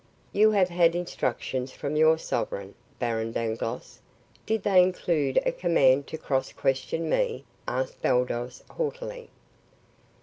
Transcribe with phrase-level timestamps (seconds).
[0.33, 3.99] "You have had instructions from your sovereign, Baron Dangloss.
[4.47, 9.29] Did they include a command to cross question me?" asked Baldos haughtily.